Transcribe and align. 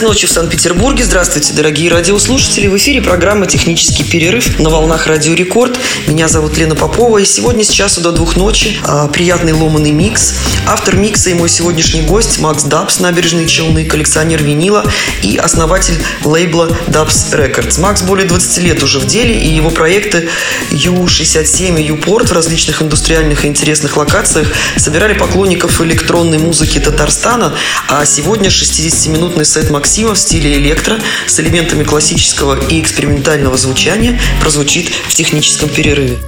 Час 0.00 0.08
ночи 0.08 0.26
в 0.26 0.32
Санкт-Петербурге. 0.32 1.04
Здравствуйте, 1.04 1.52
дорогие 1.52 1.90
радиослушатели. 1.90 2.68
В 2.68 2.76
эфире 2.78 3.02
программа 3.02 3.44
«Технический 3.46 4.02
перерыв» 4.02 4.58
на 4.58 4.70
волнах 4.70 5.06
Радио 5.06 5.34
Рекорд. 5.34 5.78
Меня 6.06 6.26
зовут 6.26 6.56
Лена 6.56 6.74
Попова. 6.74 7.18
И 7.18 7.26
сегодня 7.26 7.64
с 7.64 7.68
часу 7.68 8.00
до 8.00 8.10
двух 8.10 8.34
ночи 8.34 8.78
а, 8.84 9.08
приятный 9.08 9.52
ломаный 9.52 9.90
микс. 9.90 10.36
Автор 10.66 10.96
микса 10.96 11.28
и 11.30 11.34
мой 11.34 11.50
сегодняшний 11.50 12.00
гость 12.02 12.38
Макс 12.38 12.62
Дабс, 12.62 13.00
набережные 13.00 13.46
Челны, 13.46 13.84
коллекционер 13.84 14.42
винила 14.42 14.84
и 15.22 15.36
основатель 15.36 16.02
лейбла 16.24 16.70
Dubs 16.86 17.32
Records. 17.32 17.78
Макс 17.78 18.00
более 18.00 18.26
20 18.26 18.58
лет 18.62 18.82
уже 18.82 19.00
в 19.00 19.06
деле, 19.06 19.38
и 19.38 19.48
его 19.48 19.68
проекты 19.68 20.30
U67 20.70 21.78
и 21.78 21.86
U-Port 21.88 22.28
в 22.28 22.32
различных 22.32 22.80
индустриальных 22.80 23.44
и 23.44 23.48
интересных 23.48 23.98
локациях 23.98 24.48
собирали 24.76 25.12
поклонников 25.12 25.82
электронной 25.82 26.38
музыки 26.38 26.78
Татарстана, 26.78 27.54
а 27.88 28.06
сегодня 28.06 28.48
60-минутный 28.48 29.44
сет 29.44 29.68
Максима 29.90 30.14
в 30.14 30.18
стиле 30.20 30.54
электро 30.54 31.00
с 31.26 31.40
элементами 31.40 31.82
классического 31.82 32.56
и 32.68 32.80
экспериментального 32.80 33.56
звучания 33.56 34.20
прозвучит 34.40 34.88
в 34.88 35.14
техническом 35.14 35.68
перерыве. 35.68 36.20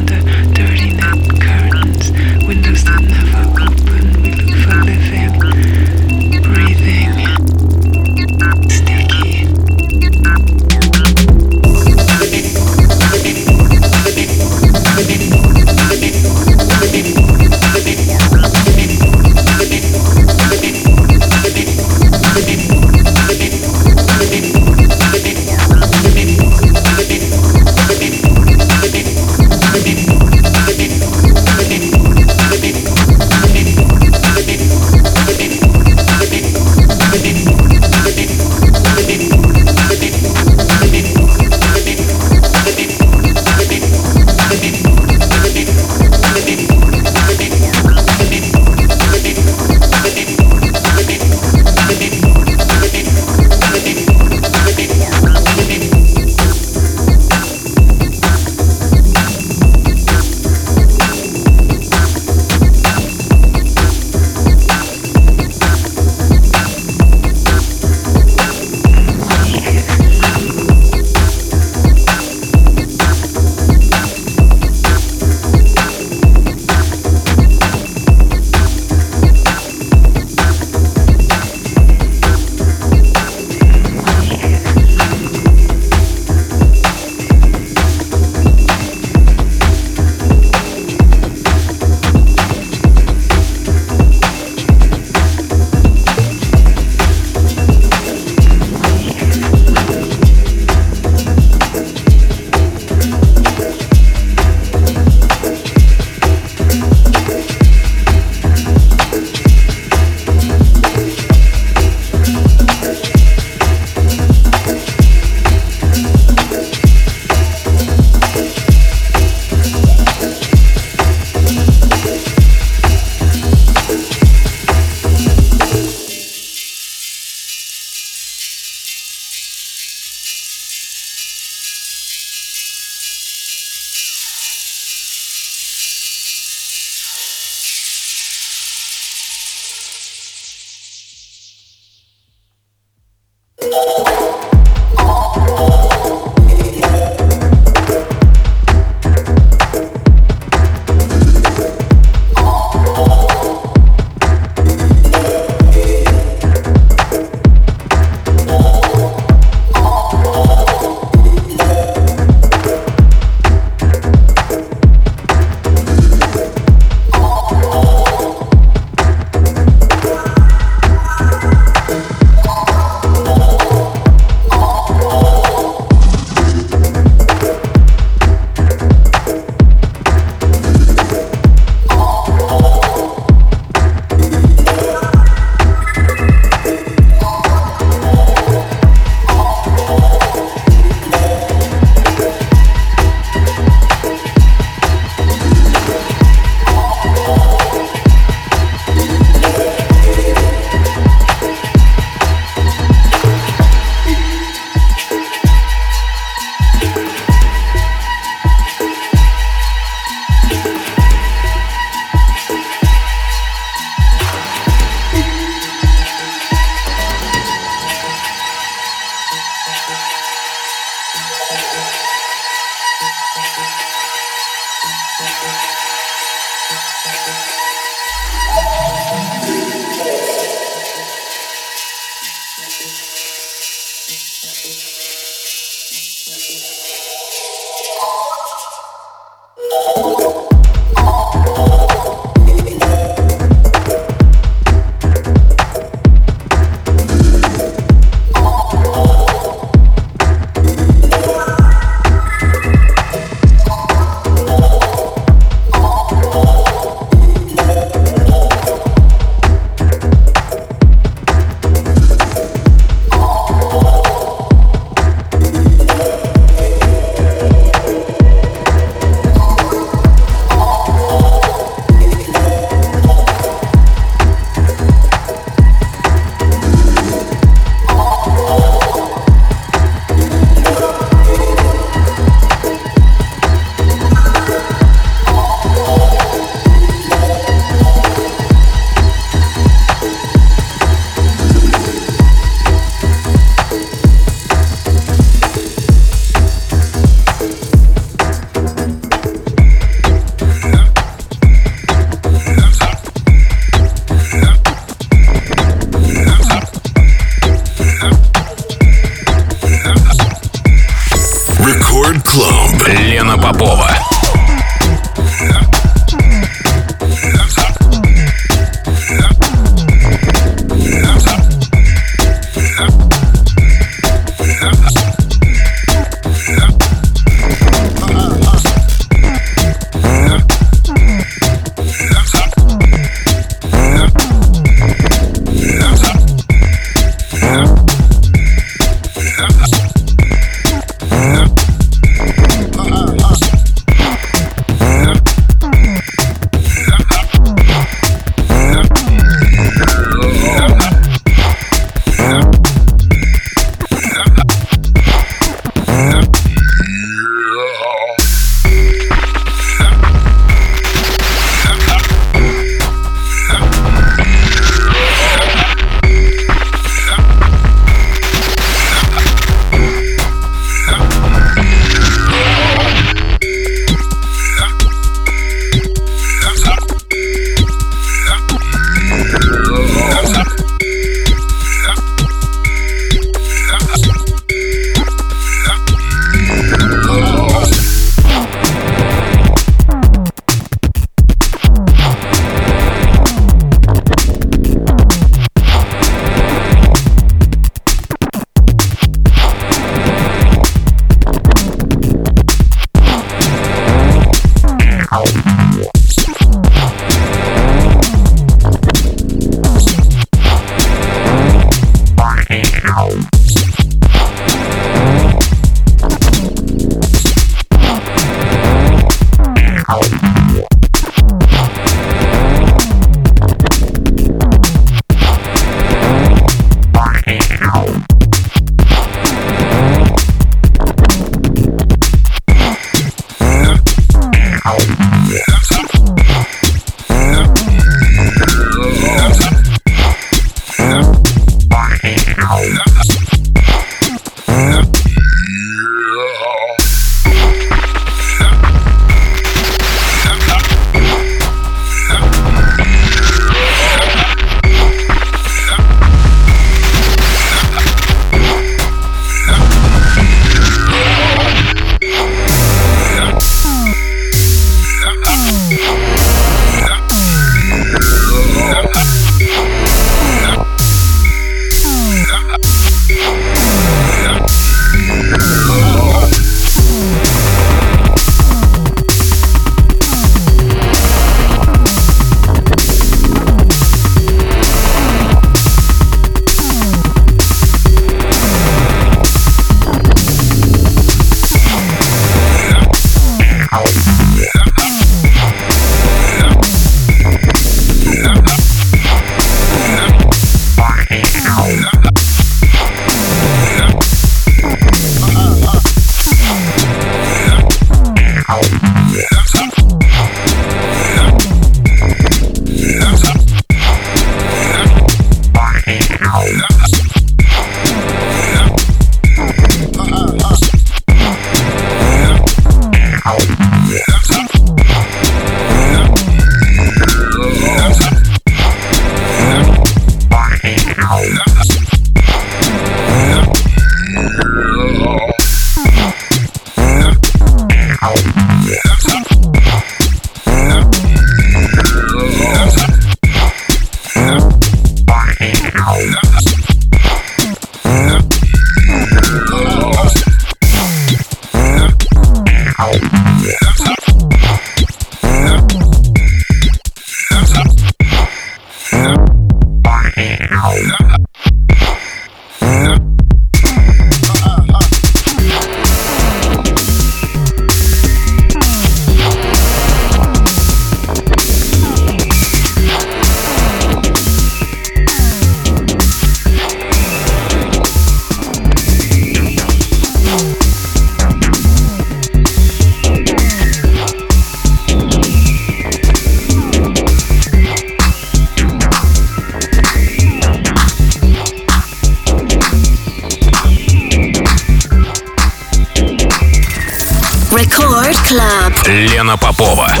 Лена 598.91 599.37
Попова. 599.37 600.00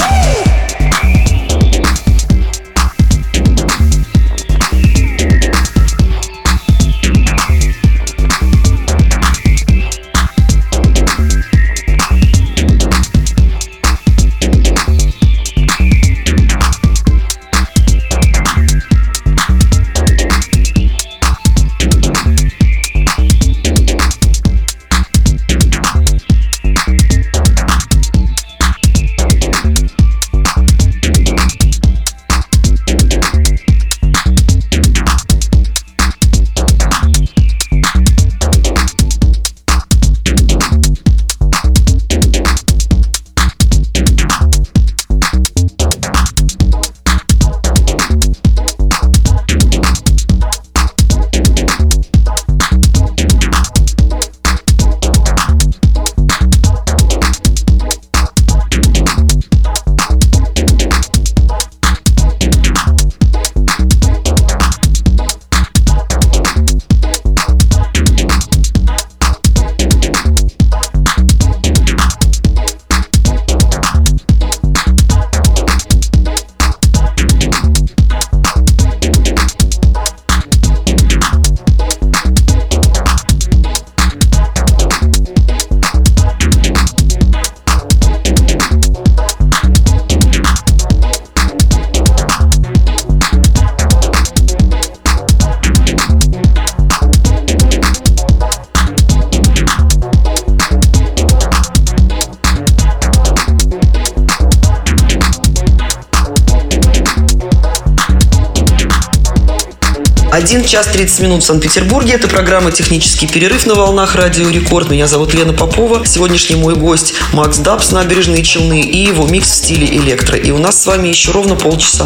Один 110.41 110.65
час 110.65 110.87
30 110.87 111.19
минут 111.19 111.43
в 111.43 111.45
Санкт-Петербурге. 111.45 112.13
Это 112.13 112.27
программа 112.27 112.71
«Технический 112.71 113.27
перерыв» 113.27 113.67
на 113.67 113.75
волнах 113.75 114.15
Радио 114.15 114.49
Рекорд. 114.49 114.89
Меня 114.89 115.05
зовут 115.05 115.35
Лена 115.35 115.53
Попова. 115.53 116.03
Сегодняшний 116.03 116.55
мой 116.55 116.73
гость 116.73 117.13
Макс 117.31 117.59
Дабс, 117.59 117.91
набережные 117.91 118.41
Челны 118.41 118.81
и 118.81 119.05
его 119.05 119.27
микс 119.27 119.51
в 119.51 119.53
стиле 119.53 119.85
электро. 119.85 120.35
И 120.35 120.49
у 120.49 120.57
нас 120.57 120.81
с 120.81 120.87
вами 120.87 121.09
еще 121.09 121.31
ровно 121.31 121.55
полчаса. 121.55 122.05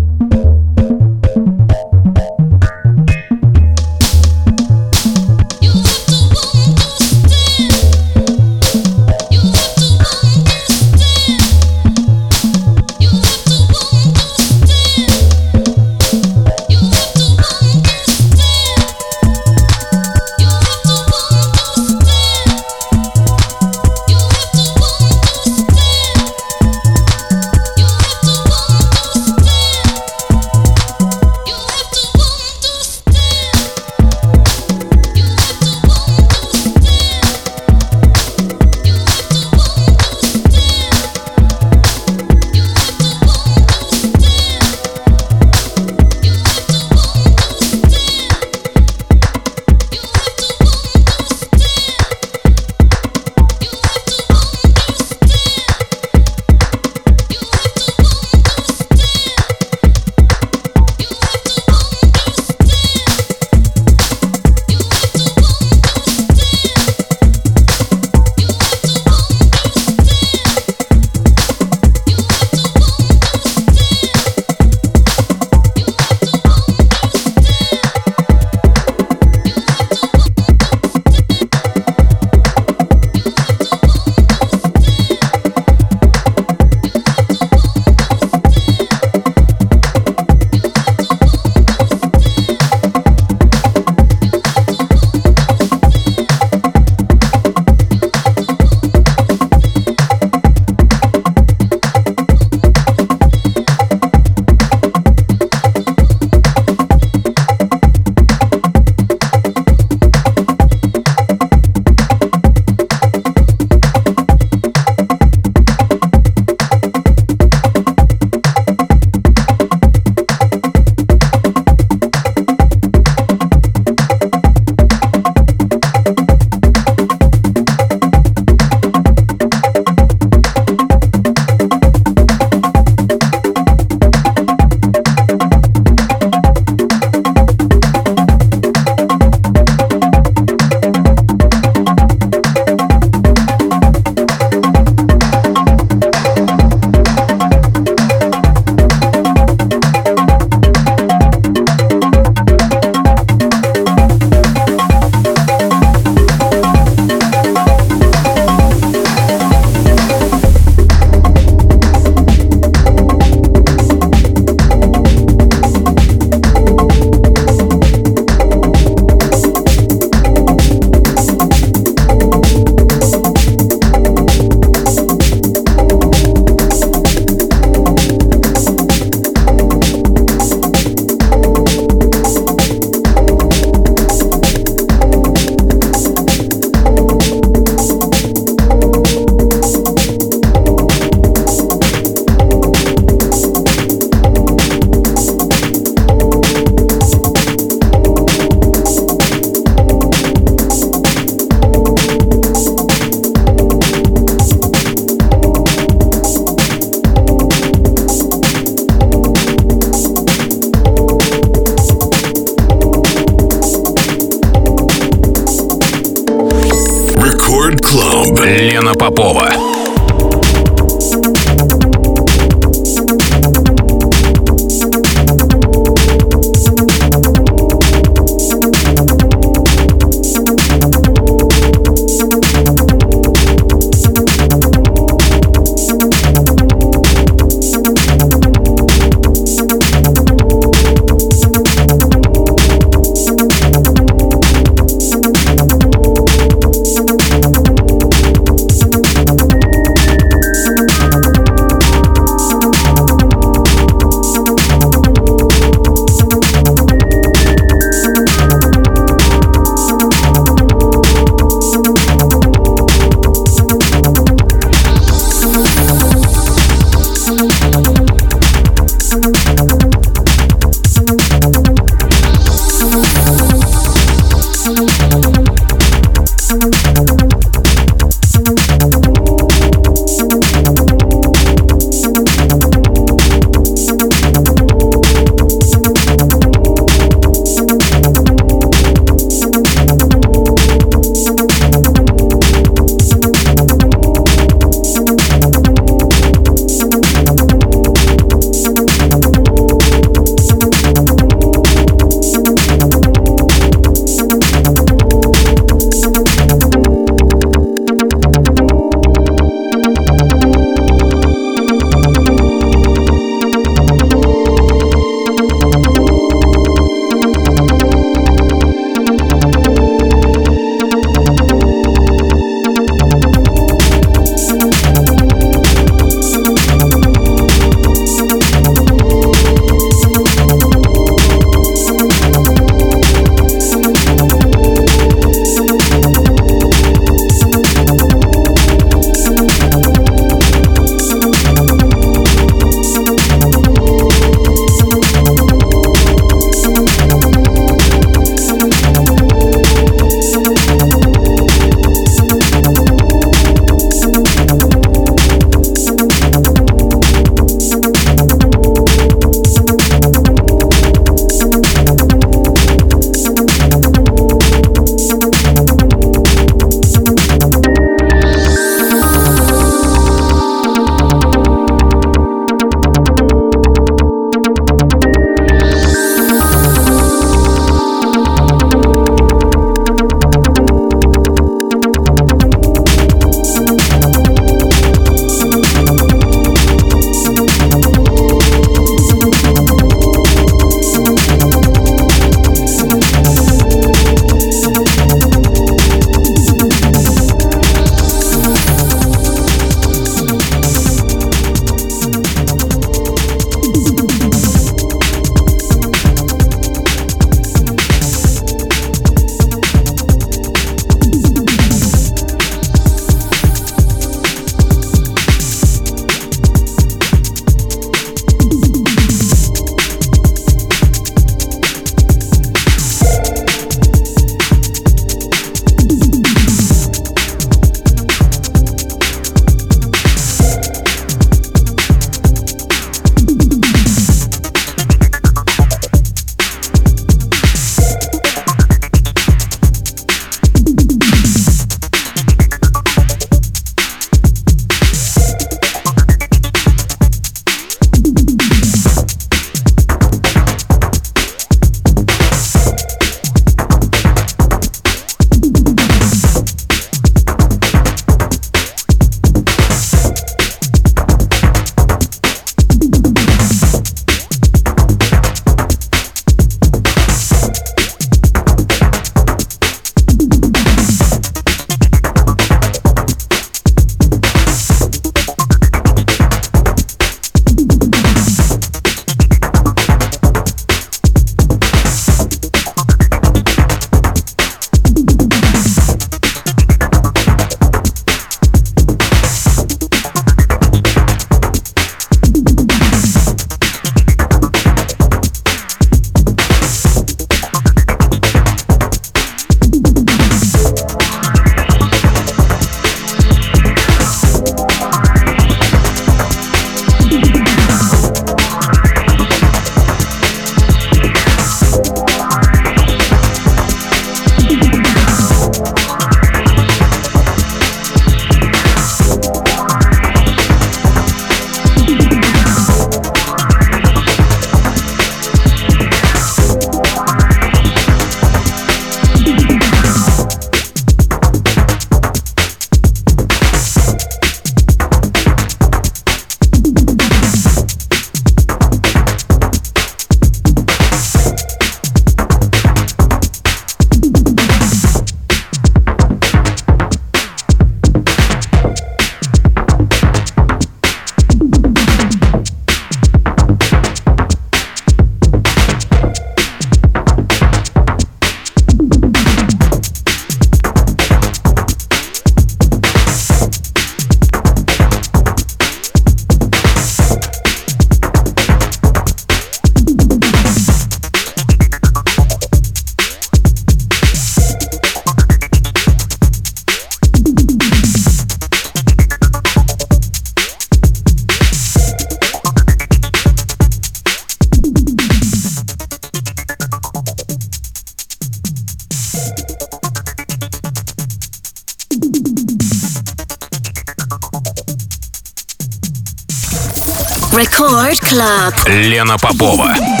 Лена 598.81 599.17
Попова. 599.17 600.00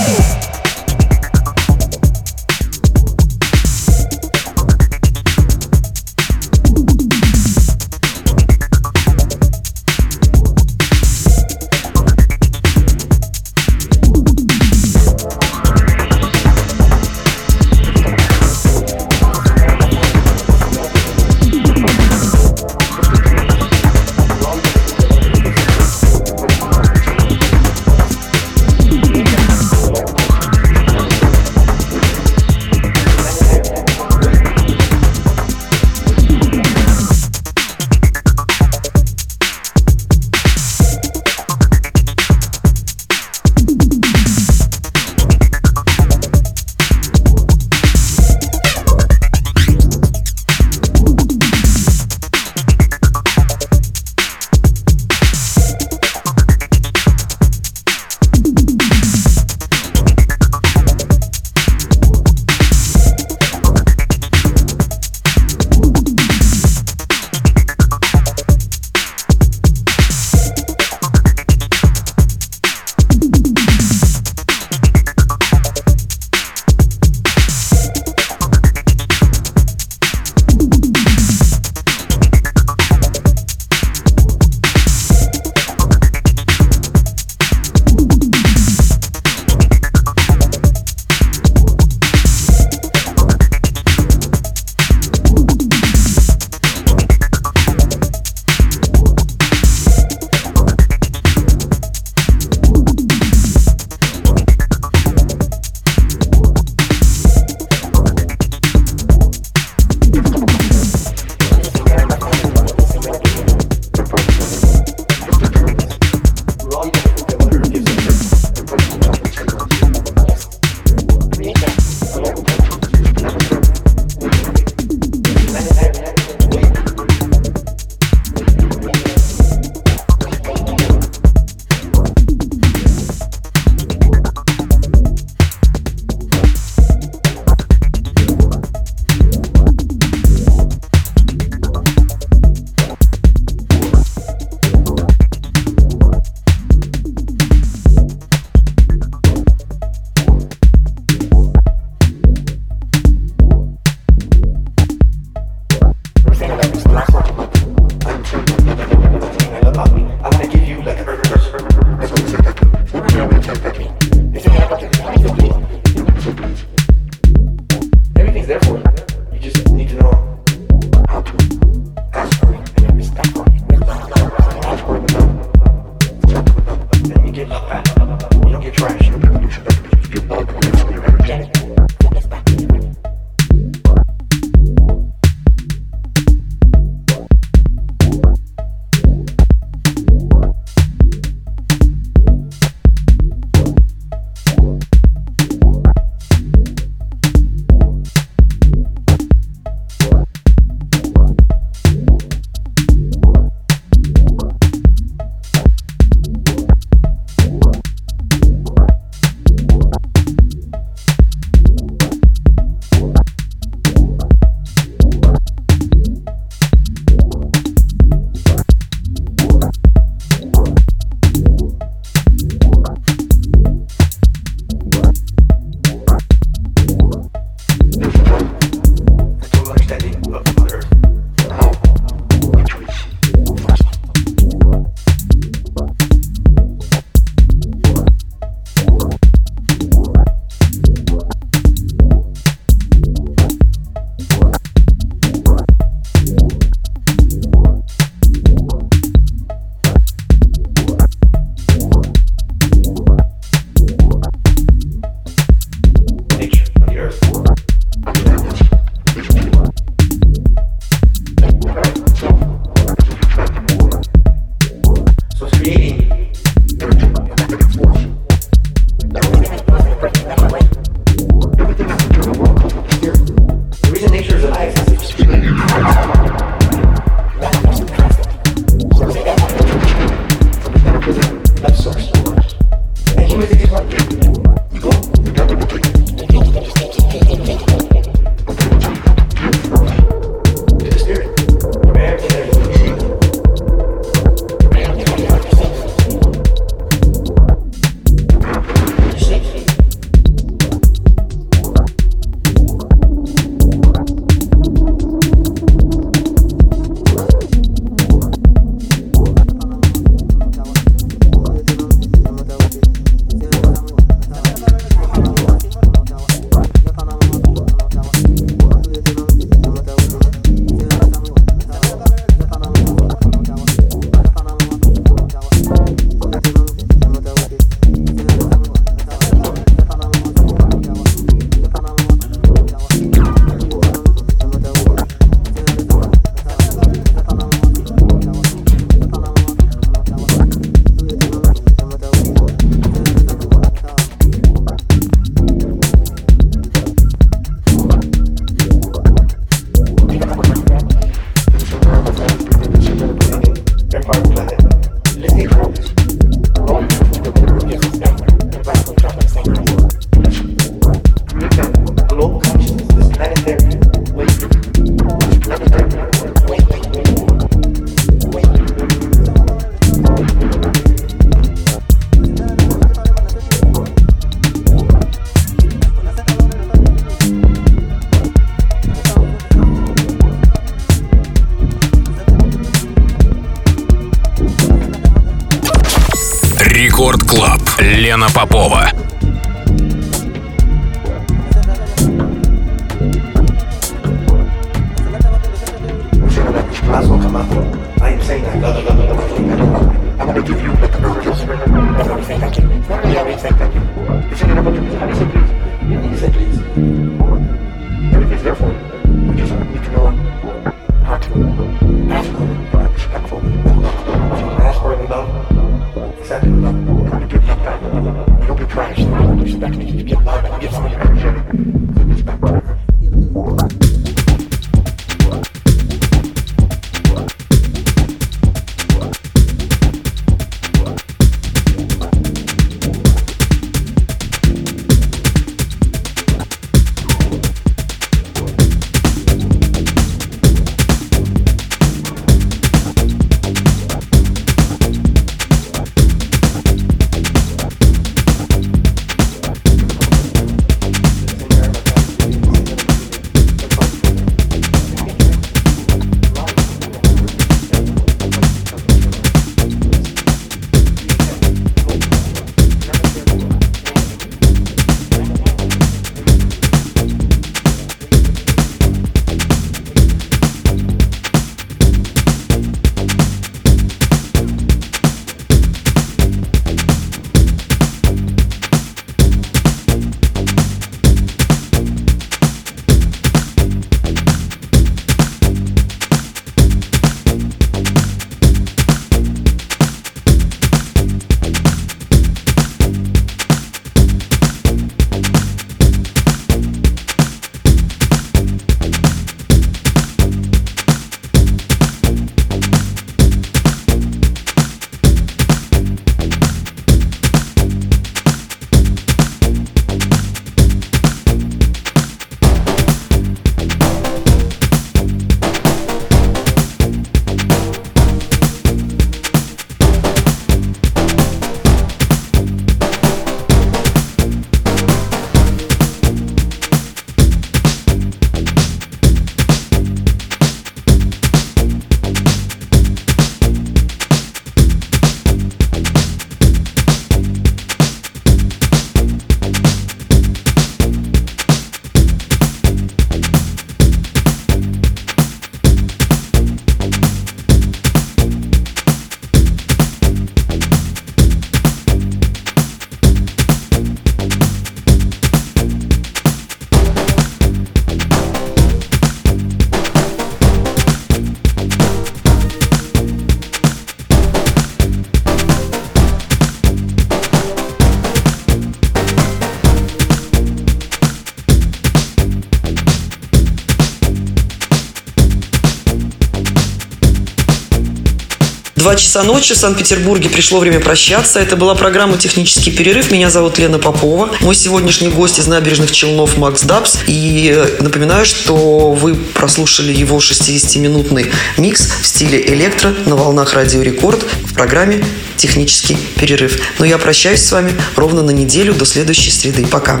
Часа 578.98 579.22
ночи 579.22 579.54
в 579.54 579.56
Санкт-Петербурге 579.56 580.28
пришло 580.28 580.58
время 580.58 580.80
прощаться. 580.80 581.40
Это 581.40 581.56
была 581.56 581.74
программа 581.74 582.18
«Технический 582.18 582.70
перерыв». 582.70 583.10
Меня 583.10 583.30
зовут 583.30 583.58
Лена 583.58 583.78
Попова. 583.78 584.30
Мой 584.40 584.54
сегодняшний 584.54 585.08
гость 585.08 585.38
из 585.38 585.46
набережных 585.46 585.92
Челнов 585.92 586.36
Макс 586.36 586.62
Дабс. 586.62 586.98
И 587.06 587.52
э, 587.54 587.82
напоминаю, 587.82 588.26
что 588.26 588.92
вы 588.92 589.14
прослушали 589.14 589.92
его 589.92 590.18
60-минутный 590.18 591.30
микс 591.56 591.88
в 592.02 592.06
стиле 592.06 592.44
электро 592.48 592.94
на 593.06 593.16
волнах 593.16 593.54
Радио 593.54 593.82
Рекорд 593.82 594.24
в 594.44 594.54
программе 594.54 595.04
«Технический 595.36 595.96
перерыв». 596.16 596.60
Но 596.78 596.84
я 596.84 596.98
прощаюсь 596.98 597.42
с 597.42 597.52
вами 597.52 597.72
ровно 597.96 598.22
на 598.22 598.30
неделю 598.30 598.74
до 598.74 598.84
следующей 598.84 599.30
среды. 599.30 599.66
Пока. 599.66 600.00